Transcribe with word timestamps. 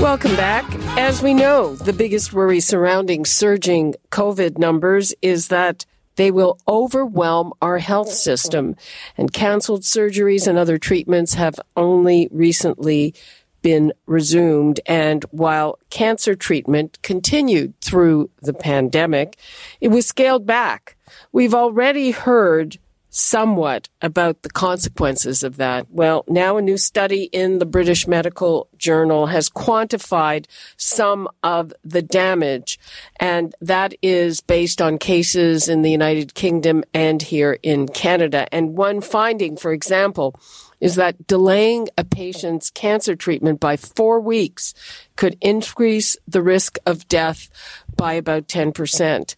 Welcome 0.00 0.34
back. 0.34 0.64
As 0.98 1.22
we 1.22 1.34
know, 1.34 1.76
the 1.76 1.92
biggest 1.92 2.32
worry 2.32 2.60
surrounding 2.60 3.26
surging 3.26 3.94
COVID 4.10 4.56
numbers 4.56 5.12
is 5.20 5.48
that 5.48 5.84
they 6.16 6.30
will 6.30 6.58
overwhelm 6.66 7.52
our 7.60 7.76
health 7.76 8.10
system, 8.10 8.76
and 9.18 9.30
canceled 9.30 9.82
surgeries 9.82 10.46
and 10.46 10.56
other 10.56 10.78
treatments 10.78 11.34
have 11.34 11.60
only 11.76 12.28
recently 12.32 13.14
been 13.60 13.92
resumed. 14.06 14.80
And 14.86 15.22
while 15.32 15.78
cancer 15.90 16.34
treatment 16.34 16.98
continued 17.02 17.78
through 17.82 18.30
the 18.40 18.54
pandemic, 18.54 19.36
it 19.82 19.88
was 19.88 20.06
scaled 20.06 20.46
back. 20.46 20.96
We've 21.30 21.54
already 21.54 22.12
heard 22.12 22.78
somewhat 23.10 23.88
about 24.00 24.42
the 24.42 24.50
consequences 24.50 25.42
of 25.42 25.56
that. 25.56 25.90
Well, 25.90 26.24
now 26.28 26.56
a 26.56 26.62
new 26.62 26.78
study 26.78 27.24
in 27.24 27.58
the 27.58 27.66
British 27.66 28.06
Medical 28.06 28.68
Journal 28.78 29.26
has 29.26 29.50
quantified 29.50 30.46
some 30.76 31.28
of 31.42 31.72
the 31.84 32.02
damage, 32.02 32.78
and 33.18 33.54
that 33.60 33.94
is 34.00 34.40
based 34.40 34.80
on 34.80 34.98
cases 34.98 35.68
in 35.68 35.82
the 35.82 35.90
United 35.90 36.34
Kingdom 36.34 36.84
and 36.94 37.20
here 37.20 37.58
in 37.62 37.88
Canada. 37.88 38.46
And 38.52 38.76
one 38.76 39.00
finding, 39.00 39.56
for 39.56 39.72
example, 39.72 40.38
is 40.80 40.94
that 40.94 41.26
delaying 41.26 41.88
a 41.98 42.04
patient's 42.04 42.70
cancer 42.70 43.14
treatment 43.14 43.60
by 43.60 43.76
four 43.76 44.20
weeks 44.20 44.72
could 45.16 45.36
increase 45.40 46.16
the 46.26 46.42
risk 46.42 46.78
of 46.86 47.06
death 47.08 47.50
by 47.96 48.14
about 48.14 48.48
10%. 48.48 49.34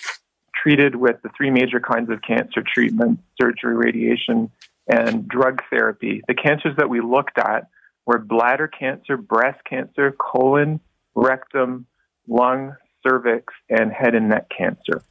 treated 0.56 0.96
with 0.96 1.22
the 1.22 1.30
three 1.36 1.52
major 1.52 1.80
kinds 1.80 2.10
of 2.10 2.22
cancer 2.22 2.64
treatment 2.66 3.20
surgery, 3.40 3.76
radiation, 3.76 4.50
and 4.88 5.28
drug 5.28 5.62
therapy. 5.70 6.22
The 6.28 6.34
cancers 6.34 6.78
that 6.78 6.90
we 6.90 7.02
looked 7.02 7.38
at 7.38 7.68
were 8.06 8.20
bladder 8.20 8.68
cancer, 8.68 9.18
breast 9.18 9.60
cancer, 9.66 10.16
colon, 10.18 10.80
rectum, 11.14 11.88
lung, 12.28 12.76
cervix, 13.06 13.54
and 13.70 13.92
head 13.92 14.16
and 14.16 14.30
neck 14.30 14.48
cancer. 14.56 15.04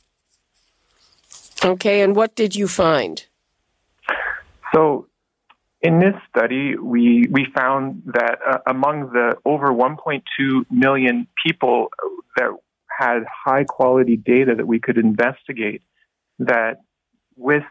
Okay, 1.64 2.00
and 2.02 2.14
what 2.16 2.34
did 2.34 2.56
you 2.56 2.68
find? 2.68 3.24
So, 4.74 5.06
in 5.84 5.98
this 5.98 6.14
study, 6.30 6.76
we, 6.76 7.26
we 7.30 7.46
found 7.54 8.02
that 8.06 8.38
uh, 8.50 8.58
among 8.66 9.10
the 9.12 9.36
over 9.44 9.66
1.2 9.66 10.22
million 10.70 11.26
people 11.46 11.88
that 12.36 12.48
had 12.88 13.24
high 13.30 13.64
quality 13.64 14.16
data 14.16 14.54
that 14.56 14.66
we 14.66 14.80
could 14.80 14.96
investigate, 14.96 15.82
that 16.38 16.78
with 17.36 17.64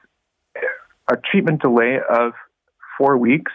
a 1.12 1.16
treatment 1.32 1.62
delay 1.64 1.98
of 2.08 2.34
four 3.00 3.18
weeks, 3.18 3.52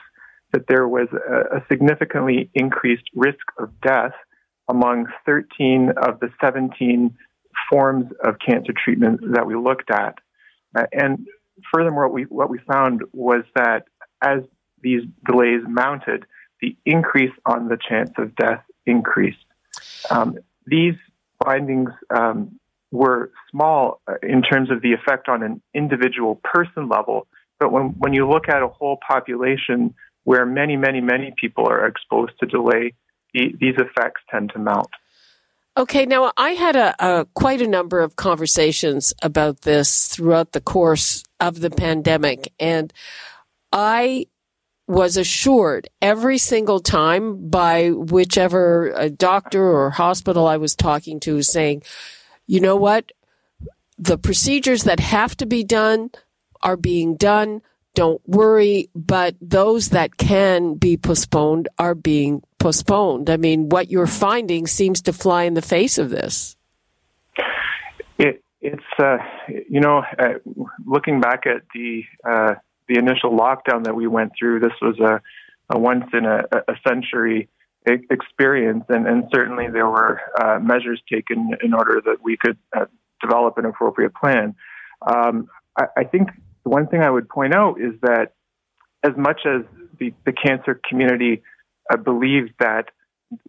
that 0.52 0.62
there 0.66 0.88
was 0.88 1.06
a, 1.12 1.58
a 1.58 1.64
significantly 1.70 2.50
increased 2.52 3.08
risk 3.14 3.38
of 3.58 3.70
death 3.80 4.12
among 4.68 5.06
13 5.24 5.92
of 6.02 6.18
the 6.18 6.30
17 6.40 7.16
forms 7.70 8.06
of 8.24 8.34
cancer 8.44 8.72
treatment 8.84 9.20
that 9.34 9.46
we 9.46 9.54
looked 9.54 9.90
at. 9.92 10.16
Uh, 10.76 10.86
and 10.92 11.28
furthermore, 11.72 12.08
what 12.08 12.14
we, 12.14 12.22
what 12.24 12.50
we 12.50 12.58
found 12.66 13.02
was 13.12 13.44
that 13.54 13.84
as 14.22 14.42
these 14.82 15.02
delays 15.26 15.62
mounted, 15.66 16.24
the 16.60 16.76
increase 16.84 17.32
on 17.46 17.68
the 17.68 17.78
chance 17.88 18.10
of 18.18 18.34
death 18.36 18.62
increased. 18.86 19.38
Um, 20.10 20.38
these 20.66 20.94
findings 21.44 21.90
um, 22.10 22.58
were 22.90 23.30
small 23.50 24.00
uh, 24.08 24.14
in 24.22 24.42
terms 24.42 24.70
of 24.70 24.82
the 24.82 24.92
effect 24.92 25.28
on 25.28 25.42
an 25.42 25.62
individual 25.74 26.40
person 26.42 26.88
level, 26.88 27.26
but 27.58 27.72
when, 27.72 27.94
when 27.98 28.12
you 28.12 28.28
look 28.28 28.48
at 28.48 28.62
a 28.62 28.68
whole 28.68 28.98
population 29.06 29.94
where 30.24 30.46
many, 30.46 30.76
many, 30.76 31.00
many 31.00 31.34
people 31.36 31.66
are 31.68 31.86
exposed 31.86 32.32
to 32.40 32.46
delay, 32.46 32.94
the, 33.34 33.54
these 33.60 33.74
effects 33.78 34.20
tend 34.30 34.50
to 34.52 34.58
mount. 34.58 34.88
Okay, 35.76 36.06
now 36.06 36.32
I 36.36 36.50
had 36.50 36.76
a, 36.76 36.94
a, 36.98 37.24
quite 37.34 37.62
a 37.62 37.66
number 37.68 38.00
of 38.00 38.16
conversations 38.16 39.14
about 39.22 39.60
this 39.60 40.08
throughout 40.08 40.52
the 40.52 40.60
course 40.60 41.22
of 41.38 41.60
the 41.60 41.70
pandemic, 41.70 42.52
and 42.58 42.92
I 43.72 44.26
was 44.86 45.18
assured 45.18 45.88
every 46.00 46.38
single 46.38 46.80
time 46.80 47.50
by 47.50 47.90
whichever 47.90 48.96
uh, 48.96 49.10
doctor 49.14 49.62
or 49.62 49.90
hospital 49.90 50.46
I 50.46 50.56
was 50.56 50.74
talking 50.74 51.20
to, 51.20 51.42
saying, 51.42 51.82
you 52.46 52.60
know 52.60 52.76
what? 52.76 53.12
The 53.98 54.16
procedures 54.16 54.84
that 54.84 55.00
have 55.00 55.36
to 55.36 55.46
be 55.46 55.62
done 55.62 56.10
are 56.62 56.76
being 56.76 57.16
done. 57.16 57.60
Don't 57.94 58.22
worry. 58.26 58.88
But 58.94 59.36
those 59.42 59.90
that 59.90 60.16
can 60.16 60.74
be 60.74 60.96
postponed 60.96 61.68
are 61.78 61.94
being 61.94 62.42
postponed. 62.58 63.28
I 63.28 63.36
mean, 63.36 63.68
what 63.68 63.90
you're 63.90 64.06
finding 64.06 64.66
seems 64.66 65.02
to 65.02 65.12
fly 65.12 65.42
in 65.42 65.54
the 65.54 65.62
face 65.62 65.98
of 65.98 66.08
this. 66.08 66.56
It, 68.18 68.42
it's, 68.62 68.82
uh, 68.98 69.18
you 69.68 69.80
know, 69.80 70.02
uh, 70.18 70.34
looking 70.86 71.20
back 71.20 71.46
at 71.46 71.62
the, 71.74 72.04
uh, 72.28 72.54
the 72.88 72.98
initial 72.98 73.30
lockdown 73.30 73.84
that 73.84 73.94
we 73.94 74.06
went 74.06 74.32
through, 74.38 74.60
this 74.60 74.72
was 74.80 74.98
a, 74.98 75.20
a 75.74 75.78
once 75.78 76.04
in 76.12 76.24
a, 76.24 76.44
a 76.68 76.74
century 76.86 77.48
experience, 77.86 78.84
and, 78.88 79.06
and, 79.06 79.24
certainly 79.32 79.66
there 79.72 79.88
were 79.88 80.20
uh, 80.38 80.58
measures 80.60 81.00
taken 81.10 81.52
in 81.62 81.72
order 81.72 82.02
that 82.04 82.16
we 82.22 82.36
could 82.36 82.58
uh, 82.76 82.84
develop 83.22 83.56
an 83.56 83.64
appropriate 83.64 84.12
plan. 84.14 84.54
Um, 85.06 85.48
I, 85.78 85.84
I, 85.98 86.04
think 86.04 86.28
the 86.64 86.70
one 86.70 86.86
thing 86.88 87.00
I 87.00 87.08
would 87.08 87.28
point 87.28 87.54
out 87.54 87.80
is 87.80 87.94
that 88.02 88.32
as 89.02 89.12
much 89.16 89.42
as 89.46 89.62
the, 89.98 90.12
the 90.26 90.32
cancer 90.32 90.78
community 90.86 91.42
uh, 91.90 91.96
believed 91.96 92.52
that 92.58 92.86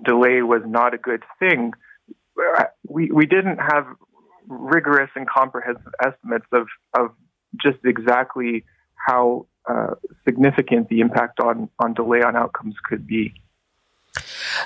delay 0.06 0.42
was 0.42 0.62
not 0.66 0.94
a 0.94 0.98
good 0.98 1.24
thing, 1.40 1.74
uh, 2.58 2.66
we, 2.88 3.12
we 3.12 3.26
didn't 3.26 3.58
have 3.58 3.88
rigorous 4.48 5.10
and 5.16 5.28
comprehensive 5.28 5.94
estimates 6.04 6.46
of, 6.52 6.68
of 6.98 7.12
just 7.62 7.80
exactly 7.84 8.64
how 9.06 9.46
uh, 9.68 9.96
significant 10.26 10.90
the 10.90 11.00
impact 11.00 11.40
on, 11.40 11.70
on 11.80 11.94
delay 11.94 12.22
on 12.22 12.36
outcomes 12.36 12.76
could 12.84 13.06
be. 13.08 13.34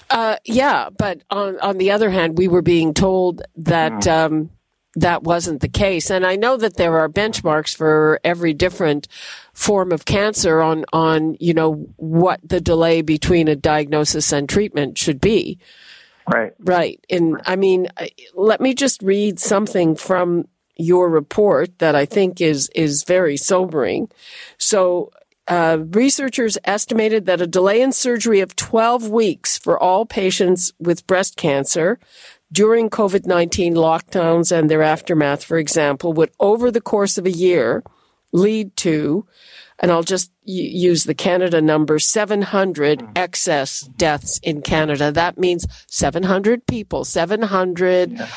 Uh, 0.10 0.38
yeah, 0.46 0.90
but 0.98 1.22
on 1.30 1.60
on 1.60 1.78
the 1.78 1.92
other 1.92 2.10
hand, 2.10 2.38
we 2.38 2.48
were 2.48 2.62
being 2.62 2.94
told 2.94 3.42
that 3.58 3.92
mm. 3.92 4.08
um, 4.08 4.50
that 4.96 5.24
wasn't 5.24 5.62
the 5.62 5.68
case, 5.68 6.10
and 6.10 6.26
I 6.26 6.36
know 6.36 6.56
that 6.58 6.78
there 6.78 6.98
are 6.98 7.10
benchmarks 7.10 7.76
for 7.76 8.20
every 8.24 8.54
different 8.54 9.08
form 9.54 9.92
of 9.92 10.06
cancer 10.06 10.62
on 10.62 10.86
on 10.94 11.36
you 11.40 11.54
know 11.54 11.88
what 11.98 12.40
the 12.44 12.62
delay 12.62 13.02
between 13.02 13.48
a 13.48 13.56
diagnosis 13.56 14.32
and 14.32 14.48
treatment 14.48 14.98
should 14.98 15.20
be. 15.20 15.60
Right. 16.32 16.54
Right. 16.60 17.04
And 17.10 17.42
I 17.46 17.58
mean, 17.58 17.90
let 18.34 18.62
me 18.62 18.74
just 18.74 19.02
read 19.02 19.40
something 19.40 19.96
from 19.96 20.48
your 20.76 21.10
report 21.10 21.80
that 21.80 21.96
I 21.96 22.06
think 22.06 22.42
is 22.42 22.70
is 22.76 23.04
very 23.04 23.38
sobering. 23.38 24.10
So 24.58 25.12
uh, 25.48 25.80
researchers 25.90 26.58
estimated 26.64 27.26
that 27.26 27.42
a 27.42 27.48
delay 27.48 27.82
in 27.82 27.92
surgery 27.92 28.40
of 28.40 28.56
12 28.56 29.10
weeks 29.10 29.58
for 29.58 29.78
all 29.78 30.06
patients 30.06 30.72
with 30.80 31.06
breast 31.06 31.36
cancer 31.36 32.00
during 32.52 32.90
COVID 32.90 33.26
19 33.26 33.74
lockdowns 33.74 34.56
and 34.56 34.70
their 34.70 34.84
aftermath, 34.84 35.44
for 35.44 35.58
example, 35.58 36.14
would 36.14 36.32
over 36.40 36.72
the 36.72 36.82
course 36.82 37.18
of 37.18 37.26
a 37.26 37.32
year 37.32 37.84
lead 38.32 38.76
to, 38.78 39.26
and 39.84 39.92
I'll 39.92 40.02
just 40.02 40.32
use 40.46 41.04
the 41.04 41.14
Canada 41.14 41.62
number, 41.62 42.00
700 42.00 43.00
mm. 43.00 43.18
excess 43.18 43.82
deaths 43.82 44.40
in 44.42 44.62
Canada. 44.62 45.12
That 45.12 45.38
means 45.38 45.68
700 45.88 46.66
people, 46.66 47.04
700 47.04 48.14
yeah. 48.14 48.28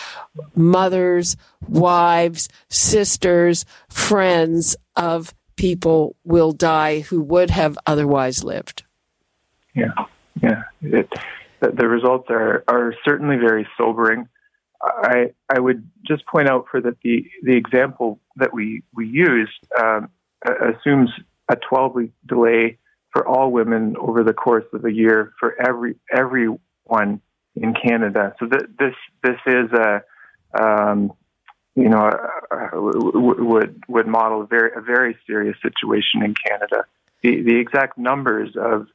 mothers, 0.56 1.36
wives, 1.68 2.48
sisters, 2.68 3.64
friends 3.88 4.74
of 4.96 5.32
people 5.54 6.16
will 6.24 6.50
die 6.50 6.98
who 7.00 7.22
would 7.22 7.50
have 7.50 7.78
otherwise 7.86 8.42
lived. 8.42 8.82
Yeah, 9.72 9.94
yeah. 10.42 10.64
It, 10.82 11.12
the, 11.60 11.70
the 11.70 11.86
results 11.86 12.26
are, 12.28 12.64
are 12.66 12.92
certainly 13.04 13.36
very 13.36 13.68
sobering. 13.78 14.28
I 14.82 15.30
I 15.48 15.60
would 15.60 15.88
just 16.06 16.26
point 16.26 16.48
out 16.48 16.66
for 16.70 16.80
that 16.80 17.00
the 17.02 17.24
the 17.42 17.56
example 17.56 18.18
that 18.34 18.52
we 18.52 18.82
we 18.94 19.06
used 19.06 19.58
um, 19.80 20.10
assumes 20.44 21.10
a 21.48 21.56
12 21.56 21.94
week 21.94 22.12
delay 22.26 22.78
for 23.12 23.26
all 23.26 23.50
women 23.50 23.96
over 23.98 24.22
the 24.22 24.32
course 24.32 24.64
of 24.72 24.84
a 24.84 24.92
year 24.92 25.32
for 25.40 25.54
every 25.60 25.96
everyone 26.12 27.20
in 27.54 27.74
Canada. 27.74 28.34
So 28.38 28.46
th- 28.46 28.70
this 28.78 28.94
this 29.22 29.38
is 29.46 29.70
a 29.72 30.02
um, 30.60 31.12
you 31.74 31.88
know 31.88 32.10
would 32.72 33.82
would 33.88 34.06
model 34.06 34.42
a 34.42 34.46
very 34.46 34.70
a 34.76 34.80
very 34.80 35.16
serious 35.26 35.56
situation 35.62 36.22
in 36.22 36.34
Canada. 36.34 36.84
The 37.22 37.42
the 37.42 37.58
exact 37.58 37.96
numbers 37.96 38.50
of 38.56 38.86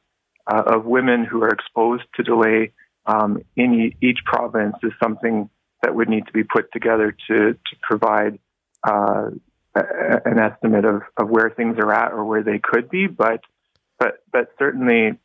uh, 0.46 0.62
of 0.66 0.84
women 0.84 1.24
who 1.24 1.42
are 1.42 1.50
exposed 1.50 2.04
to 2.14 2.22
delay 2.22 2.72
um, 3.06 3.42
in 3.56 3.74
e- 3.74 3.96
each 4.00 4.20
province 4.24 4.76
is 4.82 4.92
something 5.02 5.50
that 5.82 5.94
would 5.94 6.08
need 6.08 6.26
to 6.26 6.32
be 6.32 6.44
put 6.44 6.72
together 6.72 7.16
to 7.28 7.52
to 7.54 7.76
provide 7.82 8.38
uh, 8.84 9.30
an 9.74 10.38
estimate 10.38 10.84
of, 10.84 11.02
of 11.16 11.28
where 11.28 11.50
things 11.50 11.76
are 11.78 11.92
at 11.92 12.12
or 12.12 12.24
where 12.24 12.42
they 12.42 12.60
could 12.62 12.90
be, 12.90 13.06
but 13.06 13.40
but 13.98 14.18
but 14.32 14.48
certainly, 14.58 15.18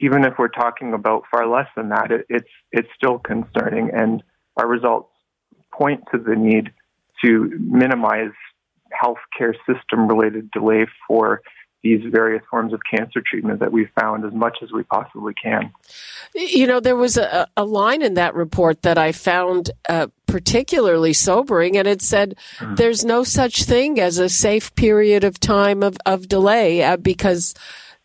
even 0.00 0.24
if 0.24 0.34
we're 0.38 0.48
talking 0.48 0.92
about 0.92 1.24
far 1.30 1.46
less 1.46 1.68
than 1.76 1.88
that, 1.90 2.10
it, 2.10 2.26
it's 2.28 2.48
it's 2.72 2.88
still 2.96 3.18
concerning, 3.18 3.90
and 3.90 4.22
our 4.56 4.66
results 4.66 5.10
point 5.72 6.02
to 6.12 6.18
the 6.18 6.34
need 6.34 6.72
to 7.24 7.50
minimize 7.58 8.32
healthcare 9.02 9.54
system 9.66 10.08
related 10.08 10.50
delay 10.50 10.86
for 11.06 11.42
these 11.82 12.00
various 12.10 12.42
forms 12.50 12.72
of 12.72 12.80
cancer 12.90 13.22
treatment 13.24 13.60
that 13.60 13.72
we've 13.72 13.90
found 13.98 14.24
as 14.24 14.32
much 14.32 14.58
as 14.62 14.72
we 14.72 14.82
possibly 14.84 15.34
can. 15.40 15.70
You 16.34 16.66
know, 16.66 16.80
there 16.80 16.96
was 16.96 17.16
a, 17.16 17.46
a 17.56 17.64
line 17.64 18.02
in 18.02 18.14
that 18.14 18.34
report 18.34 18.82
that 18.82 18.98
I 18.98 19.12
found 19.12 19.70
uh, 19.88 20.08
particularly 20.26 21.12
sobering, 21.12 21.76
and 21.76 21.86
it 21.86 22.02
said 22.02 22.36
mm-hmm. 22.58 22.74
there's 22.74 23.04
no 23.04 23.24
such 23.24 23.64
thing 23.64 24.00
as 24.00 24.18
a 24.18 24.28
safe 24.28 24.74
period 24.74 25.22
of 25.22 25.38
time 25.38 25.82
of, 25.82 25.96
of 26.06 26.28
delay 26.28 26.82
uh, 26.82 26.96
because. 26.96 27.54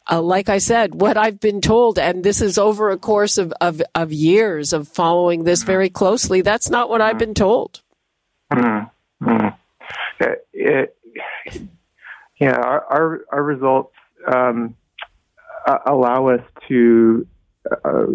Uh, 0.10 0.20
like 0.20 0.50
I 0.50 0.58
said, 0.58 1.00
what 1.00 1.16
I've 1.16 1.40
been 1.40 1.62
told, 1.62 2.00
and 2.00 2.24
this 2.24 2.42
is 2.42 2.58
over 2.58 2.90
a 2.90 2.98
course 2.98 3.38
of, 3.38 3.54
of, 3.62 3.84
of 3.94 4.12
years 4.12 4.74
of 4.74 4.88
following 4.88 5.44
this 5.44 5.60
mm-hmm. 5.60 5.68
very 5.68 5.90
closely, 5.92 6.42
that's 6.42 6.72
not 6.72 6.90
what 6.90 7.02
mm-hmm. 7.02 7.10
I've 7.12 7.20
been 7.20 7.36
told. 7.36 7.82
Mm-hmm. 8.52 9.30
mm-hmm. 9.30 10.34
It, 10.54 10.98
yeah, 12.42 12.56
our 12.56 12.84
our, 12.90 13.26
our 13.32 13.44
results 13.44 13.94
um, 14.28 14.76
allow 15.86 16.30
us 16.30 16.42
to 16.68 17.28
uh, 17.86 18.06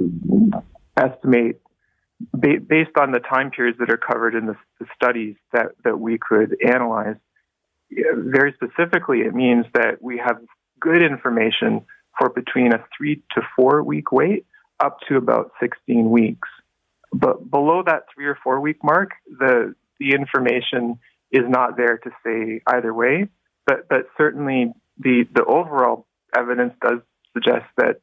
estimate 0.96 1.60
ba- 2.34 2.60
based 2.66 2.98
on 2.98 3.12
the 3.12 3.20
time 3.20 3.52
periods 3.52 3.78
that 3.78 3.88
are 3.88 3.96
covered 3.96 4.34
in 4.34 4.46
the, 4.46 4.56
the 4.80 4.86
studies 4.96 5.36
that 5.52 5.66
that 5.84 6.00
we 6.00 6.18
could 6.18 6.56
analyze. 6.66 7.14
Very 8.16 8.52
specifically, 8.54 9.20
it 9.20 9.32
means 9.32 9.64
that 9.74 10.02
we 10.02 10.18
have 10.18 10.38
good 10.80 11.02
information 11.02 11.86
for 12.18 12.28
between 12.28 12.72
a 12.72 12.84
three 12.98 13.22
to 13.36 13.42
four 13.54 13.84
week 13.84 14.10
wait 14.10 14.44
up 14.80 14.98
to 15.08 15.18
about 15.18 15.52
16 15.60 16.10
weeks. 16.10 16.48
But 17.12 17.48
below 17.48 17.84
that 17.86 18.06
three 18.12 18.26
or 18.26 18.36
four 18.42 18.60
week 18.60 18.82
mark, 18.82 19.12
the 19.38 19.76
the 20.00 20.14
information 20.14 20.98
is 21.30 21.44
not 21.46 21.76
there 21.76 21.98
to 21.98 22.10
say 22.24 22.60
either 22.66 22.92
way 22.92 23.28
but 23.66 23.88
but 23.88 24.06
certainly 24.16 24.72
the 24.98 25.24
the 25.34 25.44
overall 25.44 26.06
evidence 26.36 26.74
does 26.82 27.00
suggest 27.34 27.66
that 27.76 28.00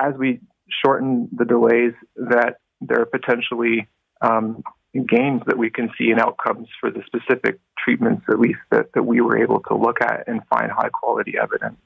as 0.00 0.14
we 0.14 0.40
shorten 0.84 1.28
the 1.36 1.44
delays, 1.44 1.92
that 2.16 2.58
there 2.80 3.00
are 3.00 3.06
potentially 3.06 3.88
um, 4.20 4.62
gains 4.94 5.42
that 5.46 5.58
we 5.58 5.70
can 5.70 5.90
see 5.98 6.10
in 6.10 6.18
outcomes 6.18 6.68
for 6.80 6.90
the 6.90 7.02
specific 7.06 7.58
treatments, 7.82 8.24
at 8.28 8.38
least 8.38 8.58
that, 8.70 8.92
that 8.94 9.02
we 9.02 9.20
were 9.20 9.38
able 9.38 9.60
to 9.60 9.76
look 9.76 10.00
at 10.00 10.24
and 10.26 10.40
find 10.48 10.70
high 10.70 10.88
quality 10.88 11.34
evidence. 11.40 11.78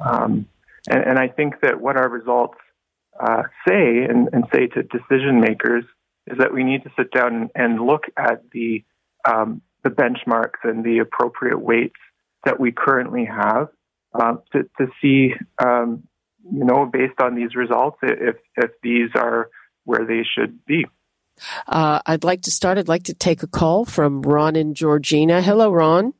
Um, 0.00 0.46
and, 0.88 1.04
and, 1.04 1.18
I 1.18 1.28
think 1.28 1.60
that 1.62 1.80
what 1.80 1.96
our 1.96 2.08
results 2.08 2.58
uh, 3.20 3.44
say 3.68 4.04
and, 4.04 4.28
and, 4.32 4.44
say 4.52 4.66
to 4.66 4.82
decision 4.82 5.40
makers 5.40 5.84
is 6.26 6.38
that 6.38 6.52
we 6.52 6.64
need 6.64 6.82
to 6.82 6.90
sit 6.98 7.12
down 7.12 7.50
and 7.54 7.80
look 7.80 8.04
at 8.16 8.42
the 8.50 8.82
um, 9.24 9.62
the 9.84 9.90
benchmarks 9.90 10.64
and 10.64 10.84
the 10.84 10.98
appropriate 10.98 11.60
waits 11.60 11.94
that 12.44 12.58
we 12.58 12.72
currently 12.72 13.24
have 13.24 13.68
uh, 14.14 14.34
to, 14.52 14.64
to 14.78 14.86
see, 15.00 15.34
um, 15.64 16.02
you 16.50 16.64
know, 16.64 16.86
based 16.86 17.20
on 17.20 17.34
these 17.34 17.54
results, 17.54 17.98
if, 18.02 18.36
if 18.56 18.70
these 18.82 19.10
are 19.14 19.48
where 19.84 20.04
they 20.04 20.22
should 20.22 20.64
be. 20.64 20.86
Uh, 21.66 22.00
I'd 22.06 22.24
like 22.24 22.42
to 22.42 22.50
start. 22.50 22.78
I'd 22.78 22.88
like 22.88 23.04
to 23.04 23.14
take 23.14 23.42
a 23.42 23.46
call 23.46 23.84
from 23.84 24.22
Ron 24.22 24.56
and 24.56 24.76
Georgina. 24.76 25.42
Hello, 25.42 25.72
Ron. 25.72 26.14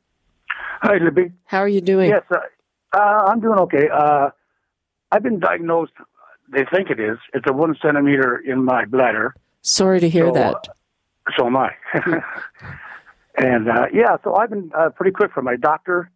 Hi, 0.81 0.97
Libby. 0.97 1.31
How 1.45 1.59
are 1.59 1.67
you 1.67 1.81
doing? 1.81 2.09
Yes, 2.09 2.23
uh, 2.31 2.37
uh 2.97 3.25
I'm 3.27 3.39
doing 3.39 3.59
okay. 3.59 3.87
Uh, 3.93 4.29
I've 5.11 5.23
been 5.23 5.39
diagnosed. 5.39 5.93
They 6.51 6.65
think 6.73 6.89
it 6.89 6.99
is. 6.99 7.17
It's 7.33 7.45
a 7.47 7.53
one 7.53 7.75
centimeter 7.81 8.37
in 8.37 8.65
my 8.65 8.85
bladder. 8.85 9.35
Sorry 9.61 9.99
to 9.99 10.09
hear 10.09 10.27
so, 10.27 10.33
that. 10.33 10.55
Uh, 10.55 11.31
so 11.37 11.45
am 11.47 11.55
I. 11.55 11.71
and 13.37 13.67
yeah, 13.93 14.17
so 14.23 14.35
I've 14.35 14.49
been 14.49 14.71
pretty 14.95 15.11
quick 15.11 15.31
for 15.31 15.41
my 15.41 15.55
doctor 15.55 16.11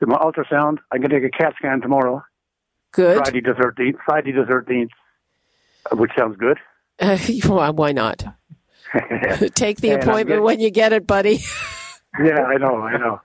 do 0.00 0.06
my 0.06 0.16
ultrasound. 0.16 0.78
I 0.92 0.98
can 0.98 1.10
take 1.10 1.24
a 1.24 1.30
CAT 1.30 1.54
scan 1.58 1.80
tomorrow. 1.80 2.24
Good. 2.92 3.18
Friday 3.18 3.40
the 3.40 3.52
13th. 3.52 3.96
Friday 4.04 4.32
the 4.32 4.42
13th, 4.42 4.90
which 5.98 6.10
sounds 6.16 6.36
good. 6.36 6.58
Uh, 6.98 7.72
why 7.72 7.92
not? 7.92 8.24
take 9.54 9.80
the 9.80 9.90
appointment 9.90 10.28
getting, 10.28 10.42
when 10.42 10.60
you 10.60 10.70
get 10.70 10.92
it, 10.92 11.06
buddy. 11.06 11.40
yeah, 12.24 12.42
I 12.42 12.56
know, 12.56 12.80
I 12.80 12.96
know. 12.96 13.20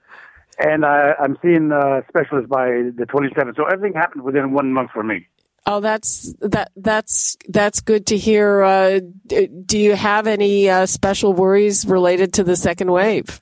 And 0.58 0.84
uh, 0.84 1.14
I'm 1.18 1.38
seeing 1.42 1.72
a 1.72 2.02
specialist 2.08 2.48
by 2.48 2.66
the 2.66 3.06
27th. 3.08 3.56
So 3.56 3.64
everything 3.64 3.98
happened 3.98 4.22
within 4.24 4.52
one 4.52 4.72
month 4.72 4.90
for 4.92 5.02
me. 5.02 5.26
Oh, 5.64 5.80
that's 5.80 6.34
that 6.40 6.72
that's 6.76 7.36
that's 7.48 7.80
good 7.80 8.06
to 8.06 8.18
hear. 8.18 8.62
Uh, 8.62 9.00
do 9.26 9.78
you 9.78 9.94
have 9.94 10.26
any 10.26 10.68
uh, 10.68 10.86
special 10.86 11.32
worries 11.32 11.86
related 11.86 12.32
to 12.34 12.44
the 12.44 12.56
second 12.56 12.90
wave? 12.90 13.40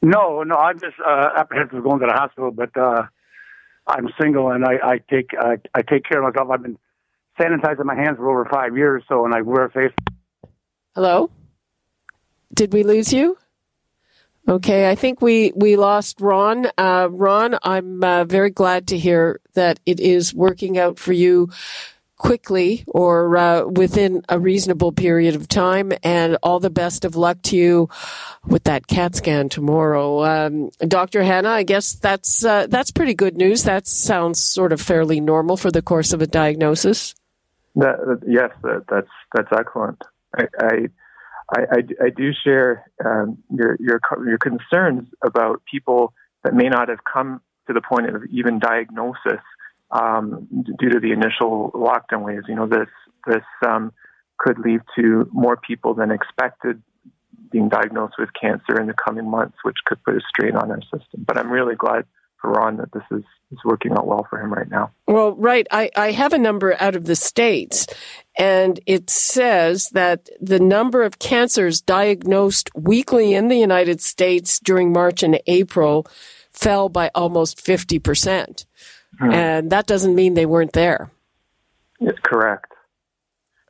No, 0.00 0.42
no, 0.42 0.56
I'm 0.56 0.78
just 0.78 0.94
uh, 1.04 1.30
apprehensive 1.36 1.78
of 1.78 1.84
going 1.84 2.00
to 2.00 2.06
the 2.06 2.12
hospital, 2.12 2.50
but 2.50 2.76
uh, 2.76 3.02
I'm 3.86 4.08
single 4.20 4.50
and 4.50 4.64
I, 4.64 4.74
I 4.82 4.98
take 5.10 5.30
uh, 5.38 5.56
I 5.74 5.82
take 5.82 6.04
care 6.04 6.22
of 6.22 6.32
myself. 6.32 6.50
I've 6.50 6.62
been 6.62 6.78
sanitizing 7.38 7.84
my 7.84 7.96
hands 7.96 8.16
for 8.16 8.28
over 8.28 8.48
five 8.50 8.76
years, 8.76 9.02
so 9.08 9.24
and 9.24 9.34
I 9.34 9.42
wear 9.42 9.64
a 9.64 9.70
face. 9.70 9.92
Hello, 10.94 11.30
did 12.54 12.72
we 12.72 12.84
lose 12.84 13.12
you? 13.12 13.38
Okay, 14.48 14.88
I 14.88 14.94
think 14.94 15.20
we 15.20 15.52
we 15.56 15.76
lost 15.76 16.20
Ron. 16.20 16.66
Uh, 16.78 17.08
Ron, 17.10 17.58
I'm 17.62 18.02
uh, 18.02 18.24
very 18.24 18.50
glad 18.50 18.86
to 18.88 18.98
hear 18.98 19.40
that 19.54 19.80
it 19.84 20.00
is 20.00 20.32
working 20.32 20.78
out 20.78 20.98
for 20.98 21.12
you 21.12 21.50
quickly 22.18 22.84
or 22.88 23.36
uh, 23.36 23.64
within 23.64 24.22
a 24.28 24.38
reasonable 24.38 24.92
period 24.92 25.34
of 25.34 25.48
time. 25.48 25.92
And 26.02 26.36
all 26.42 26.60
the 26.60 26.70
best 26.70 27.04
of 27.04 27.16
luck 27.16 27.40
to 27.44 27.56
you 27.56 27.88
with 28.46 28.64
that 28.64 28.86
CAT 28.86 29.16
scan 29.16 29.48
tomorrow, 29.48 30.24
um, 30.24 30.70
Dr. 30.80 31.22
Hanna. 31.22 31.50
I 31.50 31.62
guess 31.62 31.94
that's 31.94 32.44
uh, 32.44 32.66
that's 32.66 32.90
pretty 32.90 33.14
good 33.14 33.36
news. 33.36 33.62
That 33.62 33.86
sounds 33.86 34.42
sort 34.42 34.72
of 34.72 34.80
fairly 34.80 35.20
normal 35.20 35.56
for 35.56 35.70
the 35.70 35.82
course 35.82 36.12
of 36.12 36.20
a 36.20 36.26
diagnosis. 36.26 37.14
That, 37.76 38.22
yes, 38.26 38.50
that, 38.62 38.84
that's 38.88 39.10
that's 39.34 39.52
excellent. 39.52 40.02
I 40.36 40.88
I, 41.56 41.60
I, 41.60 41.78
I 42.06 42.10
do 42.10 42.32
share 42.44 42.90
um, 43.04 43.38
your 43.50 43.76
your 43.80 44.00
your 44.26 44.38
concerns 44.38 45.08
about 45.24 45.62
people 45.70 46.12
that 46.44 46.54
may 46.54 46.68
not 46.68 46.88
have 46.88 47.00
come 47.10 47.40
to 47.66 47.72
the 47.72 47.80
point 47.80 48.08
of 48.08 48.24
even 48.30 48.58
diagnosis 48.58 49.40
um, 49.90 50.46
due 50.78 50.90
to 50.90 51.00
the 51.00 51.12
initial 51.12 51.70
lockdown 51.72 52.24
waves. 52.24 52.46
You 52.48 52.54
know, 52.54 52.66
this 52.66 52.88
this 53.26 53.44
um, 53.66 53.92
could 54.38 54.58
lead 54.58 54.80
to 54.96 55.28
more 55.32 55.56
people 55.56 55.94
than 55.94 56.10
expected 56.10 56.82
being 57.50 57.68
diagnosed 57.68 58.14
with 58.18 58.28
cancer 58.38 58.78
in 58.80 58.86
the 58.86 58.94
coming 58.94 59.28
months, 59.28 59.56
which 59.62 59.76
could 59.84 60.02
put 60.04 60.14
a 60.14 60.20
strain 60.28 60.54
on 60.54 60.70
our 60.70 60.82
system. 60.82 61.24
But 61.26 61.38
I'm 61.38 61.50
really 61.50 61.74
glad 61.74 62.04
for 62.40 62.52
Ron 62.52 62.76
that 62.76 62.92
this 62.92 63.02
is, 63.10 63.24
is 63.50 63.58
working 63.64 63.92
out 63.92 64.06
well 64.06 64.26
for 64.28 64.40
him 64.40 64.52
right 64.52 64.68
now. 64.68 64.92
Well, 65.06 65.34
right. 65.34 65.66
I, 65.70 65.90
I 65.96 66.12
have 66.12 66.32
a 66.32 66.38
number 66.38 66.76
out 66.80 66.94
of 66.94 67.06
the 67.06 67.16
States, 67.16 67.86
and 68.38 68.78
it 68.86 69.10
says 69.10 69.88
that 69.90 70.28
the 70.40 70.60
number 70.60 71.02
of 71.02 71.18
cancers 71.18 71.80
diagnosed 71.80 72.70
weekly 72.74 73.34
in 73.34 73.48
the 73.48 73.58
United 73.58 74.00
States 74.00 74.60
during 74.60 74.92
March 74.92 75.22
and 75.22 75.40
April 75.46 76.06
fell 76.52 76.88
by 76.88 77.10
almost 77.14 77.64
50%. 77.64 78.66
Hmm. 79.18 79.32
And 79.32 79.70
that 79.70 79.86
doesn't 79.86 80.14
mean 80.14 80.34
they 80.34 80.46
weren't 80.46 80.72
there. 80.72 81.10
It's 82.00 82.18
correct. 82.24 82.72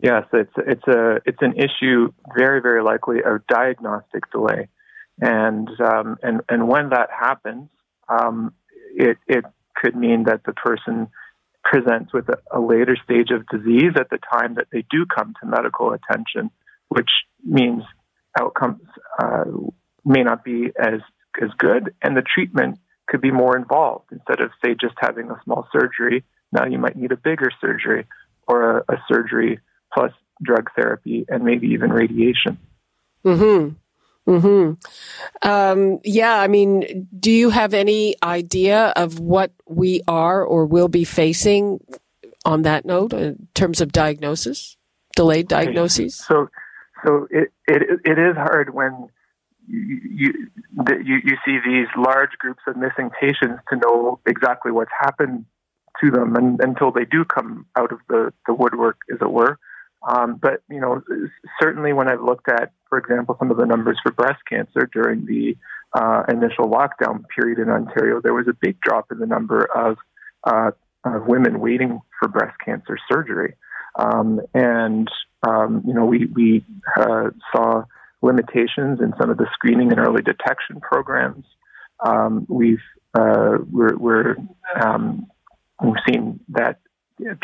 Yes, 0.00 0.24
it's 0.32 0.52
it's 0.56 0.86
a 0.86 1.20
it's 1.24 1.38
an 1.40 1.54
issue 1.56 2.12
very 2.36 2.60
very 2.60 2.82
likely 2.82 3.18
of 3.24 3.44
diagnostic 3.48 4.30
delay, 4.30 4.68
and 5.20 5.68
um, 5.80 6.16
and 6.22 6.40
and 6.48 6.68
when 6.68 6.90
that 6.90 7.08
happens, 7.10 7.68
um, 8.08 8.52
it 8.94 9.18
it 9.26 9.44
could 9.74 9.96
mean 9.96 10.24
that 10.24 10.44
the 10.44 10.52
person 10.52 11.08
presents 11.64 12.12
with 12.12 12.28
a, 12.28 12.38
a, 12.56 12.60
later 12.60 12.96
stage 13.04 13.30
of 13.30 13.46
disease 13.48 13.92
at 13.98 14.08
the 14.10 14.18
time 14.32 14.54
that 14.54 14.66
they 14.72 14.84
do 14.90 15.04
come 15.04 15.34
to 15.40 15.46
medical 15.46 15.92
attention, 15.92 16.50
which 16.88 17.10
means 17.44 17.82
outcomes 18.40 18.80
uh, 19.20 19.44
may 20.04 20.22
not 20.22 20.44
be 20.44 20.70
as 20.80 21.00
as 21.42 21.50
good, 21.58 21.92
and 22.02 22.16
the 22.16 22.22
treatment 22.22 22.78
could 23.08 23.20
be 23.20 23.30
more 23.30 23.56
involved. 23.56 24.06
Instead 24.12 24.40
of 24.40 24.50
say 24.64 24.74
just 24.80 24.94
having 24.98 25.30
a 25.30 25.40
small 25.44 25.66
surgery, 25.72 26.24
now 26.52 26.66
you 26.66 26.78
might 26.78 26.96
need 26.96 27.12
a 27.12 27.16
bigger 27.16 27.50
surgery 27.60 28.06
or 28.46 28.78
a, 28.78 28.94
a 28.94 28.96
surgery 29.08 29.60
plus 29.92 30.12
drug 30.42 30.70
therapy 30.76 31.26
and 31.28 31.42
maybe 31.44 31.68
even 31.68 31.90
radiation. 31.90 32.58
Hmm. 33.24 33.70
Hmm. 34.26 34.72
Um, 35.42 36.00
yeah. 36.04 36.38
I 36.38 36.48
mean, 36.48 37.08
do 37.18 37.30
you 37.30 37.48
have 37.48 37.72
any 37.72 38.14
idea 38.22 38.92
of 38.94 39.18
what 39.18 39.52
we 39.66 40.02
are 40.06 40.44
or 40.44 40.66
will 40.66 40.88
be 40.88 41.04
facing 41.04 41.80
on 42.44 42.62
that 42.62 42.84
note 42.84 43.14
in 43.14 43.48
terms 43.54 43.80
of 43.80 43.90
diagnosis, 43.90 44.76
delayed 45.16 45.48
diagnoses? 45.48 46.16
So, 46.16 46.50
so 47.04 47.26
it 47.30 47.48
it 47.66 47.82
it 48.04 48.18
is 48.18 48.36
hard 48.36 48.74
when 48.74 49.08
you, 49.68 50.32
you 51.04 51.20
you 51.24 51.36
see 51.44 51.58
these 51.64 51.88
large 51.96 52.32
groups 52.38 52.60
of 52.66 52.76
missing 52.76 53.10
patients 53.20 53.62
to 53.70 53.76
know 53.76 54.20
exactly 54.26 54.72
what's 54.72 54.90
happened 54.98 55.44
to 56.02 56.10
them 56.10 56.36
and, 56.36 56.60
until 56.62 56.90
they 56.90 57.04
do 57.04 57.24
come 57.24 57.66
out 57.76 57.92
of 57.92 57.98
the 58.08 58.32
the 58.46 58.54
woodwork, 58.54 58.98
as 59.12 59.18
it 59.20 59.30
were. 59.30 59.58
Um, 60.06 60.36
but 60.36 60.62
you 60.70 60.80
know, 60.80 61.02
certainly 61.60 61.92
when 61.92 62.08
I've 62.08 62.22
looked 62.22 62.48
at, 62.48 62.72
for 62.88 62.98
example, 62.98 63.36
some 63.38 63.50
of 63.50 63.56
the 63.56 63.66
numbers 63.66 63.98
for 64.02 64.12
breast 64.12 64.40
cancer 64.48 64.88
during 64.92 65.26
the 65.26 65.56
uh, 65.92 66.22
initial 66.28 66.68
lockdown 66.68 67.24
period 67.34 67.58
in 67.58 67.68
Ontario, 67.68 68.20
there 68.20 68.34
was 68.34 68.46
a 68.48 68.54
big 68.60 68.80
drop 68.80 69.10
in 69.10 69.18
the 69.18 69.26
number 69.26 69.64
of, 69.74 69.96
uh, 70.44 70.70
of 71.04 71.26
women 71.26 71.60
waiting 71.60 72.00
for 72.18 72.28
breast 72.28 72.56
cancer 72.64 72.96
surgery, 73.10 73.54
um, 73.98 74.40
and 74.54 75.10
um, 75.46 75.82
you 75.86 75.94
know, 75.94 76.04
we 76.04 76.26
we 76.26 76.64
uh, 76.96 77.30
saw 77.52 77.84
limitations 78.22 79.00
in 79.00 79.12
some 79.20 79.30
of 79.30 79.36
the 79.36 79.46
screening 79.52 79.90
and 79.90 80.00
early 80.00 80.22
detection 80.22 80.80
programs. 80.80 81.44
Um, 82.04 82.46
we've 82.48 82.82
uh, 83.18 83.58
we're, 83.70 83.96
we're 83.96 84.36
um, 84.80 85.26
we've 85.82 85.94
seen 86.08 86.40
that 86.50 86.80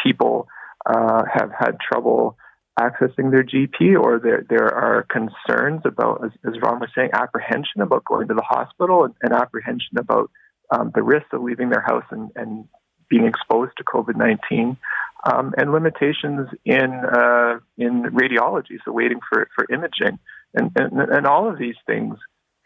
people 0.02 0.48
uh, 0.86 1.22
have 1.32 1.50
had 1.58 1.78
trouble 1.80 2.36
accessing 2.78 3.30
their 3.30 3.44
GP, 3.44 3.98
or 4.00 4.18
there 4.18 4.44
there 4.48 4.74
are 4.74 5.04
concerns 5.04 5.82
about, 5.84 6.24
as, 6.24 6.30
as 6.44 6.60
Ron 6.60 6.80
was 6.80 6.90
saying, 6.94 7.10
apprehension 7.12 7.80
about 7.80 8.04
going 8.04 8.28
to 8.28 8.34
the 8.34 8.42
hospital 8.42 9.04
and, 9.04 9.14
and 9.22 9.32
apprehension 9.32 9.98
about 9.98 10.30
um, 10.70 10.90
the 10.94 11.02
risks 11.02 11.28
of 11.32 11.42
leaving 11.42 11.70
their 11.70 11.82
house 11.82 12.04
and, 12.10 12.30
and 12.34 12.66
being 13.08 13.26
exposed 13.26 13.72
to 13.76 13.84
COVID 13.84 14.16
nineteen, 14.16 14.76
um, 15.30 15.54
and 15.56 15.72
limitations 15.72 16.48
in 16.64 16.90
uh, 16.92 17.58
in 17.78 18.02
radiology, 18.02 18.78
so 18.84 18.92
waiting 18.92 19.20
for 19.28 19.48
for 19.54 19.66
imaging, 19.72 20.18
and, 20.54 20.70
and 20.76 21.00
and 21.00 21.26
all 21.26 21.48
of 21.48 21.58
these 21.58 21.76
things 21.86 22.16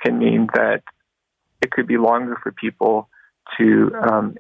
can 0.02 0.18
mean 0.18 0.49
that 0.54 0.83
it 1.61 1.71
could 1.71 1.87
be 1.87 1.97
longer 1.97 2.38
for 2.42 2.52
people 2.52 3.09
to 3.59 3.90
um, 4.09 4.37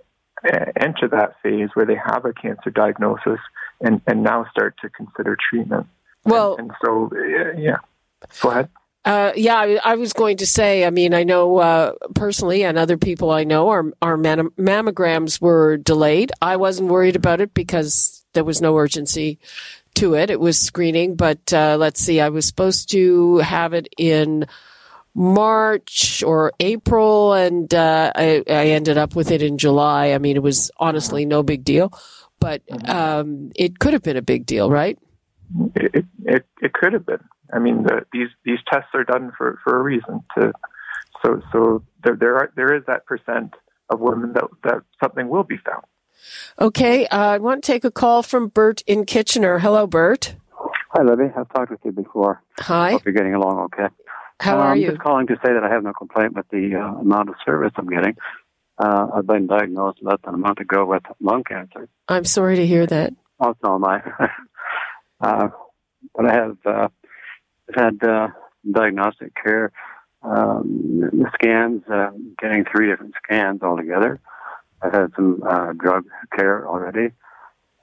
enter 0.80 1.08
that 1.08 1.34
phase 1.42 1.70
where 1.74 1.86
they 1.86 1.96
have 1.96 2.24
a 2.24 2.32
cancer 2.32 2.70
diagnosis 2.70 3.40
and, 3.80 4.00
and 4.06 4.22
now 4.22 4.46
start 4.50 4.76
to 4.82 4.88
consider 4.90 5.36
treatment. 5.50 5.86
Well, 6.24 6.56
and, 6.56 6.70
and 6.70 6.76
so, 6.84 7.10
yeah, 7.56 7.78
go 8.40 8.50
ahead. 8.50 8.68
Uh, 9.04 9.32
yeah, 9.36 9.56
I, 9.56 9.78
I, 9.84 9.94
was 9.94 10.12
going 10.12 10.36
to 10.38 10.46
say. 10.46 10.84
I 10.84 10.90
mean, 10.90 11.14
I 11.14 11.22
know 11.22 11.58
uh, 11.58 11.92
personally, 12.14 12.62
and 12.64 12.76
other 12.76 12.98
people 12.98 13.30
I 13.30 13.44
know, 13.44 13.68
our 13.68 13.84
our 14.02 14.18
mammograms 14.18 15.40
were 15.40 15.78
delayed. 15.78 16.30
I 16.42 16.56
wasn't 16.56 16.90
worried 16.90 17.16
about 17.16 17.40
it 17.40 17.54
because 17.54 18.26
there 18.34 18.44
was 18.44 18.60
no 18.60 18.76
urgency 18.76 19.38
to 19.98 20.14
it. 20.14 20.30
It 20.30 20.40
was 20.40 20.58
screening, 20.58 21.16
but 21.16 21.52
uh, 21.52 21.76
let's 21.78 22.00
see, 22.00 22.20
I 22.20 22.28
was 22.28 22.46
supposed 22.46 22.90
to 22.90 23.38
have 23.38 23.72
it 23.72 23.88
in 23.98 24.46
March 25.14 26.22
or 26.22 26.52
April, 26.60 27.32
and 27.32 27.72
uh, 27.74 28.12
I, 28.14 28.44
I, 28.48 28.66
ended 28.68 28.96
up 28.96 29.16
with 29.16 29.32
it 29.32 29.42
in 29.42 29.58
July. 29.58 30.12
I 30.12 30.18
mean, 30.18 30.36
it 30.36 30.42
was 30.42 30.70
honestly 30.76 31.26
no 31.26 31.42
big 31.42 31.64
deal, 31.64 31.92
but 32.38 32.64
mm-hmm. 32.66 32.90
um, 32.90 33.50
it 33.56 33.80
could 33.80 33.92
have 33.92 34.02
been 34.02 34.16
a 34.16 34.22
big 34.22 34.46
deal, 34.46 34.70
right? 34.70 34.96
It 35.74 36.04
it, 36.24 36.46
it 36.62 36.72
could 36.72 36.92
have 36.92 37.04
been. 37.04 37.24
I 37.52 37.58
mean, 37.58 37.82
the, 37.82 38.06
these 38.12 38.28
these 38.44 38.58
tests 38.72 38.90
are 38.94 39.04
done 39.04 39.32
for, 39.36 39.58
for 39.64 39.78
a 39.78 39.82
reason. 39.82 40.22
To 40.36 40.52
so 41.24 41.42
so 41.52 41.82
there 42.04 42.14
there 42.14 42.36
are 42.36 42.52
there 42.54 42.76
is 42.76 42.84
that 42.86 43.04
percent 43.06 43.54
of 43.90 43.98
women 43.98 44.34
that 44.34 44.44
that 44.62 44.82
something 45.02 45.28
will 45.28 45.44
be 45.44 45.56
found. 45.56 45.84
Okay, 46.60 47.06
uh, 47.06 47.18
I 47.18 47.38
want 47.38 47.62
to 47.62 47.72
take 47.72 47.84
a 47.84 47.90
call 47.90 48.22
from 48.22 48.48
Bert 48.48 48.82
in 48.86 49.04
Kitchener. 49.04 49.58
Hello, 49.58 49.86
Bert. 49.86 50.34
Hi, 50.90 51.02
Libby. 51.02 51.32
I've 51.36 51.48
talked 51.52 51.70
with 51.70 51.80
you 51.84 51.92
before. 51.92 52.42
Hi. 52.60 52.92
Hope 52.92 53.04
you're 53.04 53.14
getting 53.14 53.34
along 53.34 53.58
okay. 53.66 53.88
How 54.40 54.58
are 54.58 54.76
you? 54.76 54.86
I'm 54.86 54.92
just 54.92 55.02
calling 55.02 55.26
to 55.26 55.34
say 55.36 55.52
that 55.52 55.64
I 55.64 55.70
have 55.70 55.82
no 55.82 55.92
complaint 55.92 56.34
with 56.34 56.48
the 56.50 56.76
uh, 56.76 57.00
amount 57.00 57.28
of 57.28 57.34
service 57.44 57.72
I'm 57.76 57.88
getting. 57.88 58.16
Uh, 58.78 59.08
I've 59.16 59.26
been 59.26 59.46
diagnosed 59.46 59.98
less 60.02 60.18
than 60.24 60.34
a 60.34 60.38
month 60.38 60.60
ago 60.60 60.86
with 60.86 61.02
lung 61.20 61.42
cancer. 61.44 61.88
I'm 62.08 62.24
sorry 62.24 62.56
to 62.56 62.66
hear 62.66 62.86
that. 62.86 63.12
Oh, 63.40 63.54
so 63.62 63.74
am 63.74 63.84
I. 63.84 64.00
uh, 65.20 65.48
but 66.14 66.26
I 66.26 66.34
have 66.34 66.56
uh, 66.64 66.88
had 67.74 68.02
uh, 68.02 68.28
diagnostic 68.70 69.32
care, 69.34 69.72
um, 70.22 71.10
scans, 71.34 71.82
uh, 71.92 72.10
getting 72.40 72.64
three 72.64 72.88
different 72.88 73.14
scans 73.24 73.62
altogether. 73.62 74.20
I've 74.82 74.92
had 74.92 75.12
some 75.16 75.42
uh, 75.48 75.72
drug 75.72 76.04
care 76.36 76.68
already, 76.68 77.10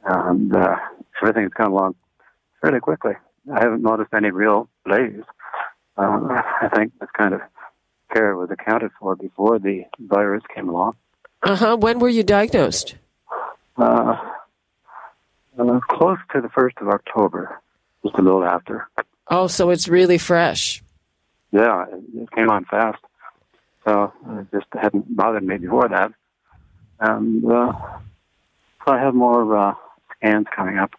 and 0.06 0.56
uh, 0.56 0.75
everything's 1.22 1.54
come 1.54 1.74
along 1.74 1.96
fairly 2.62 2.80
quickly. 2.80 3.14
I 3.54 3.64
haven't 3.64 3.82
noticed 3.82 4.14
any 4.14 4.32
real 4.32 4.70
delays. 4.86 5.24
Um, 5.98 6.30
I 6.32 6.70
think 6.75 6.98
this 7.00 7.10
kind 7.18 7.34
of 7.34 7.42
care 8.14 8.36
was 8.36 8.50
accounted 8.52 8.92
for 9.00 9.16
before 9.16 9.60
the 9.60 9.84
virus 10.00 10.44
came 10.54 10.70
along. 10.70 10.96
Uh 11.44 11.56
huh. 11.56 11.78
When 11.78 12.00
were 12.00 12.10
you 12.10 12.24
diagnosed? 12.24 12.96
Uh, 13.78 14.16
uh, 15.60 15.80
close 15.90 16.18
to 16.34 16.42
the 16.42 16.50
first 16.50 16.78
of 16.80 16.88
October, 16.88 17.60
just 18.04 18.18
a 18.18 18.22
little 18.22 18.44
after. 18.44 18.88
Oh, 19.28 19.48
so 19.48 19.70
it's 19.70 19.88
really 19.88 20.18
fresh. 20.18 20.82
Yeah, 21.52 21.86
it 22.16 22.32
came 22.32 22.50
on 22.50 22.66
fast. 22.66 23.00
So 23.86 24.12
it 24.40 24.48
just 24.52 24.68
hadn't 24.74 25.16
bothered 25.16 25.44
me 25.44 25.58
before 25.58 25.88
that. 25.90 26.12
And 27.00 27.46
uh, 27.46 27.74
so 28.86 28.94
I 28.94 29.00
have 29.00 29.14
more 29.14 29.58
uh, 29.58 29.75
scans 30.18 30.48
coming 30.56 30.78
up. 30.78 30.92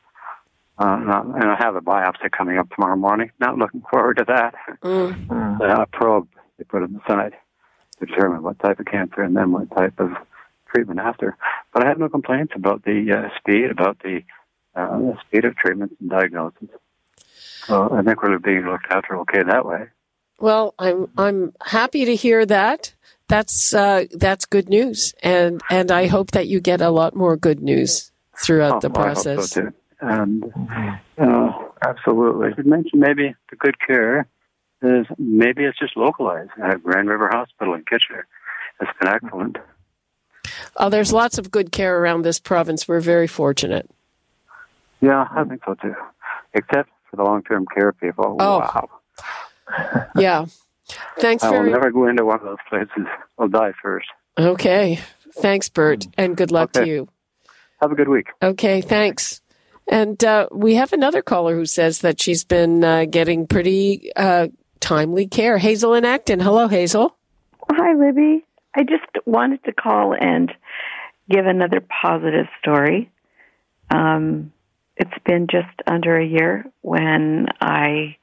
Uh, 0.78 1.32
and 1.36 1.44
I 1.44 1.56
have 1.58 1.74
a 1.74 1.80
biopsy 1.80 2.30
coming 2.30 2.58
up 2.58 2.68
tomorrow 2.70 2.96
morning. 2.96 3.30
Not 3.40 3.56
looking 3.56 3.82
forward 3.90 4.18
to 4.18 4.24
that. 4.24 4.54
Mm. 4.82 5.60
a 5.60 5.86
probe 5.86 6.28
they 6.58 6.64
put 6.64 6.82
in 6.82 6.92
the 6.92 7.00
side 7.06 7.34
to 7.98 8.06
determine 8.06 8.42
what 8.42 8.58
type 8.58 8.78
of 8.78 8.86
cancer 8.86 9.22
and 9.22 9.34
then 9.34 9.52
what 9.52 9.70
type 9.74 9.98
of 9.98 10.10
treatment 10.68 11.00
after. 11.00 11.36
But 11.72 11.84
I 11.84 11.88
have 11.88 11.98
no 11.98 12.08
complaints 12.08 12.52
about 12.54 12.84
the 12.84 13.12
uh, 13.12 13.38
speed, 13.38 13.70
about 13.70 14.00
the, 14.00 14.22
uh, 14.74 15.14
speed 15.26 15.46
of 15.46 15.56
treatment 15.56 15.96
and 16.00 16.10
diagnosis. 16.10 16.68
So 17.66 17.90
I 17.92 18.02
think 18.02 18.22
we're 18.22 18.38
being 18.38 18.66
looked 18.66 18.86
after 18.90 19.16
okay 19.20 19.42
that 19.42 19.64
way. 19.64 19.86
Well, 20.38 20.74
I'm 20.78 21.08
I'm 21.16 21.54
happy 21.64 22.04
to 22.04 22.14
hear 22.14 22.44
that. 22.46 22.94
That's 23.28 23.74
uh, 23.74 24.04
that's 24.12 24.44
good 24.46 24.68
news, 24.68 25.14
and 25.22 25.60
and 25.68 25.90
I 25.90 26.06
hope 26.06 26.30
that 26.32 26.46
you 26.46 26.60
get 26.60 26.80
a 26.80 26.90
lot 26.90 27.16
more 27.16 27.36
good 27.36 27.60
news 27.60 28.12
throughout 28.38 28.76
oh, 28.76 28.80
the 28.80 28.90
process. 28.90 29.26
I 29.26 29.40
hope 29.40 29.44
so 29.44 29.62
too. 29.62 29.74
And 29.98 30.44
uh, 31.18 31.66
Absolutely. 31.82 32.48
I 32.48 32.54
should 32.54 32.66
mention 32.66 33.00
maybe 33.00 33.34
the 33.50 33.56
good 33.56 33.76
care 33.80 34.26
is 34.82 35.06
maybe 35.18 35.64
it's 35.64 35.78
just 35.78 35.96
localized 35.96 36.50
at 36.62 36.82
Grand 36.82 37.08
River 37.08 37.28
Hospital 37.32 37.74
in 37.74 37.84
Kitchener. 37.84 38.26
It's 38.80 38.90
been 39.00 39.08
excellent. 39.08 39.58
Oh, 40.76 40.88
there's 40.88 41.12
lots 41.12 41.38
of 41.38 41.50
good 41.50 41.72
care 41.72 41.98
around 41.98 42.22
this 42.22 42.38
province. 42.38 42.86
We're 42.86 43.00
very 43.00 43.26
fortunate. 43.26 43.90
Yeah, 45.00 45.26
I 45.30 45.44
think 45.44 45.62
so 45.64 45.74
too. 45.74 45.94
Except 46.54 46.90
for 47.10 47.16
the 47.16 47.22
long-term 47.22 47.66
care 47.74 47.92
people. 47.92 48.36
Oh. 48.38 48.58
Wow. 48.58 48.90
Yeah. 50.16 50.46
Thanks 51.18 51.42
I 51.42 51.50
will 51.50 51.58
very 51.58 51.72
never 51.72 51.90
go 51.90 52.06
into 52.08 52.24
one 52.24 52.38
of 52.40 52.44
those 52.44 52.56
places. 52.68 53.06
I'll 53.38 53.48
die 53.48 53.72
first. 53.82 54.06
Okay. 54.38 55.00
Thanks, 55.34 55.68
Bert, 55.68 56.06
and 56.16 56.36
good 56.36 56.50
luck 56.50 56.72
to 56.72 56.86
you. 56.86 57.08
Have 57.82 57.92
a 57.92 57.94
good 57.94 58.08
week. 58.08 58.28
Okay, 58.42 58.80
thanks. 58.80 59.42
And 59.88 60.22
uh, 60.24 60.48
we 60.50 60.74
have 60.76 60.92
another 60.92 61.22
caller 61.22 61.54
who 61.54 61.66
says 61.66 62.00
that 62.00 62.20
she's 62.20 62.42
been 62.42 62.82
uh, 62.82 63.04
getting 63.04 63.46
pretty 63.46 64.12
uh, 64.16 64.48
timely 64.80 65.26
care. 65.26 65.58
Hazel 65.58 65.94
in 65.94 66.04
Acton. 66.04 66.40
Hello, 66.40 66.68
Hazel. 66.68 67.16
Hi, 67.70 67.92
Libby. 67.94 68.44
I 68.74 68.82
just 68.82 69.26
wanted 69.26 69.62
to 69.64 69.72
call 69.72 70.14
and 70.18 70.52
give 71.30 71.46
another 71.46 71.80
positive 71.80 72.46
story. 72.60 73.10
Um, 73.90 74.52
it's 74.96 75.18
been 75.24 75.46
just 75.50 75.82
under 75.86 76.16
a 76.16 76.26
year 76.26 76.64
when 76.80 77.46
I 77.60 78.16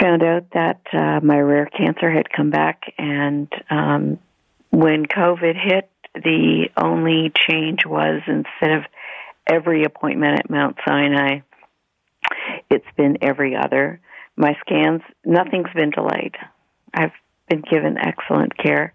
found 0.00 0.22
out 0.22 0.46
that 0.54 0.80
uh, 0.92 1.20
my 1.22 1.38
rare 1.38 1.66
cancer 1.66 2.10
had 2.10 2.32
come 2.34 2.50
back, 2.50 2.82
and 2.98 3.48
um, 3.68 4.18
when 4.70 5.04
COVID 5.06 5.54
hit, 5.62 5.90
the 6.14 6.68
only 6.76 7.32
change 7.48 7.80
was 7.86 8.22
instead 8.26 8.78
of 8.78 8.84
every 9.46 9.84
appointment 9.84 10.40
at 10.40 10.50
Mount 10.50 10.76
Sinai, 10.86 11.40
it's 12.70 12.86
been 12.96 13.18
every 13.22 13.56
other. 13.56 14.00
My 14.36 14.56
scans, 14.60 15.02
nothing's 15.24 15.72
been 15.74 15.90
delayed. 15.90 16.34
I've 16.94 17.12
been 17.48 17.62
given 17.62 17.98
excellent 17.98 18.56
care. 18.56 18.94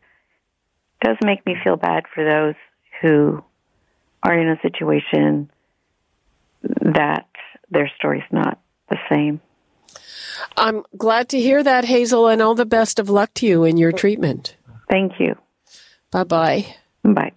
It 1.01 1.07
does 1.07 1.17
make 1.21 1.45
me 1.45 1.55
feel 1.63 1.77
bad 1.77 2.03
for 2.13 2.23
those 2.23 2.55
who 3.01 3.43
are 4.23 4.37
in 4.37 4.49
a 4.49 4.59
situation 4.61 5.49
that 6.81 7.27
their 7.69 7.91
story's 7.97 8.23
not 8.31 8.59
the 8.89 8.97
same. 9.09 9.41
I'm 10.57 10.83
glad 10.97 11.29
to 11.29 11.39
hear 11.39 11.63
that, 11.63 11.85
Hazel, 11.85 12.27
and 12.27 12.41
all 12.41 12.55
the 12.55 12.65
best 12.65 12.99
of 12.99 13.09
luck 13.09 13.33
to 13.35 13.45
you 13.47 13.63
in 13.63 13.77
your 13.77 13.91
treatment. 13.91 14.55
Thank 14.89 15.19
you. 15.19 15.35
Bye 16.11 16.23
bye. 16.23 16.75
Bye. 17.03 17.31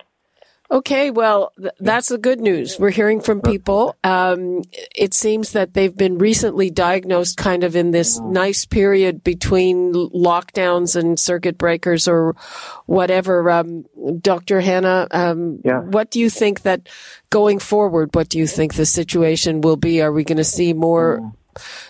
Okay, 0.70 1.10
well, 1.10 1.52
th- 1.58 1.72
that's 1.80 2.08
the 2.08 2.18
good 2.18 2.40
news. 2.42 2.78
We're 2.78 2.90
hearing 2.90 3.22
from 3.22 3.40
people. 3.40 3.96
Um, 4.04 4.60
it 4.94 5.14
seems 5.14 5.52
that 5.52 5.72
they've 5.72 5.96
been 5.96 6.18
recently 6.18 6.68
diagnosed 6.68 7.38
kind 7.38 7.64
of 7.64 7.74
in 7.74 7.90
this 7.90 8.20
nice 8.20 8.66
period 8.66 9.24
between 9.24 9.94
lockdowns 9.94 10.94
and 10.94 11.18
circuit 11.18 11.56
breakers 11.56 12.06
or 12.06 12.36
whatever. 12.84 13.50
Um, 13.50 13.86
Dr. 14.20 14.60
Hanna, 14.60 15.08
um, 15.10 15.60
Yeah. 15.64 15.80
what 15.80 16.10
do 16.10 16.20
you 16.20 16.28
think 16.28 16.60
that 16.62 16.90
going 17.30 17.60
forward, 17.60 18.14
what 18.14 18.28
do 18.28 18.36
you 18.38 18.46
think 18.46 18.74
the 18.74 18.84
situation 18.86 19.62
will 19.62 19.76
be? 19.78 20.02
Are 20.02 20.12
we 20.12 20.22
going 20.22 20.36
to 20.36 20.44
see 20.44 20.74
more 20.74 21.32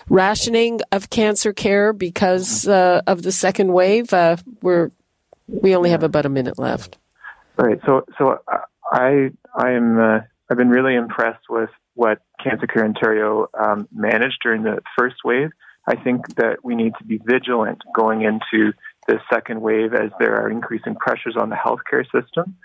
rationing 0.09 0.81
of 0.91 1.09
cancer 1.09 1.53
care 1.53 1.93
because 1.93 2.67
uh, 2.67 3.01
of 3.07 3.23
the 3.23 3.31
second 3.31 3.73
wave? 3.73 4.13
Uh, 4.13 4.37
we're, 4.61 4.91
we 5.47 5.75
only 5.75 5.89
have 5.89 6.03
about 6.03 6.25
a 6.25 6.29
minute 6.29 6.59
left. 6.59 6.97
Right. 7.57 7.79
So, 7.85 8.05
so 8.17 8.39
I, 8.91 9.31
I 9.55 9.71
am, 9.71 9.99
uh, 9.99 10.19
I've 10.49 10.57
been 10.57 10.69
really 10.69 10.95
impressed 10.95 11.49
with 11.49 11.69
what 11.95 12.19
Cancer 12.41 12.67
Care 12.67 12.85
Ontario 12.85 13.47
um, 13.53 13.87
managed 13.91 14.37
during 14.41 14.63
the 14.63 14.81
first 14.97 15.17
wave. 15.25 15.49
I 15.87 15.95
think 15.95 16.35
that 16.35 16.63
we 16.63 16.75
need 16.75 16.93
to 16.99 17.03
be 17.03 17.19
vigilant 17.23 17.81
going 17.93 18.21
into 18.21 18.73
the 19.07 19.19
second 19.31 19.61
wave 19.61 19.93
as 19.93 20.11
there 20.19 20.35
are 20.35 20.49
increasing 20.49 20.95
pressures 20.95 21.35
on 21.35 21.49
the 21.49 21.55
healthcare 21.55 22.05
system. 22.05 22.55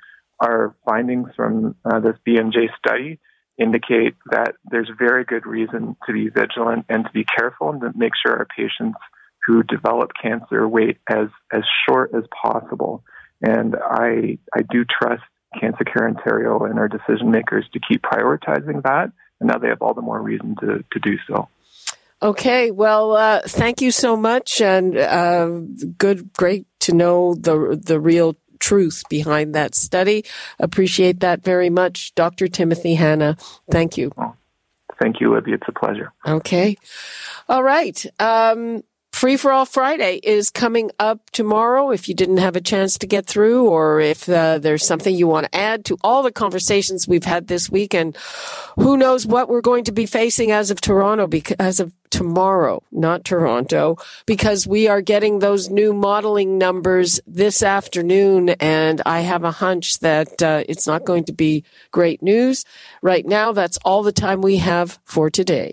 Our 0.41 0.75
findings 0.85 1.31
from 1.35 1.75
uh, 1.85 2.01
this 2.01 2.17
BMJ 2.27 2.69
study 2.79 3.19
indicate 3.59 4.15
that 4.31 4.55
there's 4.71 4.91
very 4.99 5.25
good 5.25 5.47
reason 5.47 5.97
to 6.07 6.13
be 6.13 6.29
vigilant 6.29 6.87
and 6.89 7.05
to 7.05 7.11
be 7.13 7.25
careful 7.25 7.71
and 7.71 7.81
to 7.81 7.93
make 7.95 8.13
sure 8.21 8.37
our 8.37 8.47
patients 8.47 8.99
who 9.47 9.63
develop 9.63 10.11
cancer 10.21 10.67
wait 10.67 10.99
as, 11.09 11.29
as 11.53 11.63
short 11.89 12.13
as 12.15 12.25
possible. 12.43 13.05
And 13.43 13.77
I, 13.77 14.39
I 14.57 14.63
do 14.71 14.85
trust 14.85 15.23
Cancer 15.61 15.85
Care 15.85 16.09
Ontario 16.09 16.65
and 16.65 16.79
our 16.79 16.89
decision 16.89 17.31
makers 17.31 17.67
to 17.73 17.81
keep 17.81 18.03
prioritizing 18.03 18.83
that. 18.83 19.13
And 19.41 19.49
now 19.49 19.59
they 19.59 19.69
have 19.69 19.83
all 19.83 19.95
the 19.95 20.03
more 20.03 20.21
reason 20.21 20.57
to, 20.61 20.85
to 20.93 20.99
do 21.01 21.17
so. 21.29 21.49
Okay, 22.23 22.71
well, 22.71 23.13
uh, 23.13 23.43
thank 23.45 23.83
you 23.83 23.91
so 23.91 24.17
much, 24.17 24.63
and 24.63 24.97
uh, 24.97 25.61
good, 25.99 26.33
great 26.33 26.67
to 26.81 26.95
know 26.95 27.35
the 27.35 27.79
the 27.83 28.01
real 28.01 28.37
truth 28.65 29.03
behind 29.11 29.55
that 29.55 29.75
study. 29.75 30.25
Appreciate 30.59 31.21
that 31.21 31.45
very 31.45 31.69
much, 31.69 32.15
Dr. 32.15 32.49
Timothy 32.49 32.95
Hanna. 32.95 33.37
Thank 33.71 33.99
you. 33.99 34.11
Thank 35.01 35.21
you, 35.21 35.35
Libby. 35.35 35.53
It's 35.53 35.69
a 35.69 35.73
pleasure. 35.73 36.13
Okay, 36.27 36.77
all 37.49 37.63
right. 37.63 38.07
Um, 38.19 38.83
Free 39.25 39.39
for 39.39 39.53
All 39.53 39.65
Friday 39.65 40.21
is 40.23 40.51
coming 40.51 40.91
up 41.01 41.31
tomorrow. 41.31 41.91
If 41.91 42.11
you 42.11 42.15
didn't 42.15 42.37
have 42.37 42.57
a 42.57 42.61
chance 42.61 42.99
to 42.99 43.07
get 43.07 43.25
through, 43.25 43.71
or 43.71 43.99
if 43.99 44.29
uh, 44.29 44.59
there's 44.59 44.85
something 44.85 45.17
you 45.17 45.27
want 45.27 45.47
to 45.47 45.57
add 45.59 45.87
to 45.87 45.97
all 46.05 46.23
the 46.23 46.31
conversations 46.31 47.09
we've 47.09 47.25
had 47.25 47.47
this 47.47 47.71
week, 47.71 47.95
and 47.95 48.15
who 48.75 48.99
knows 48.99 49.27
what 49.27 49.49
we're 49.49 49.63
going 49.63 49.85
to 49.85 49.93
be 49.93 50.05
facing 50.05 50.51
as 50.51 50.71
of 50.71 50.79
Toronto, 50.79 51.27
because 51.27 51.57
as 51.59 51.81
of 51.81 51.95
tomorrow, 52.11 52.83
not 52.93 53.25
Toronto, 53.25 53.97
because 54.27 54.67
we 54.67 54.89
are 54.89 55.01
getting 55.01 55.39
those 55.39 55.71
new 55.71 55.95
modeling 55.95 56.59
numbers 56.59 57.19
this 57.27 57.63
afternoon, 57.63 58.51
and 58.51 59.01
I 59.07 59.21
have 59.21 59.43
a 59.43 59.53
hunch 59.53 60.01
that 60.01 60.43
uh, 60.43 60.65
it's 60.69 60.87
not 60.87 61.07
going 61.07 61.25
to 61.25 61.33
be 61.33 61.65
great 61.93 62.23
news. 62.23 62.67
Right 63.01 63.25
now, 63.25 63.53
that's 63.53 63.79
all 63.87 64.03
the 64.03 64.13
time 64.13 64.43
we 64.43 64.59
have 64.59 64.99
for 65.07 65.31
today. 65.31 65.73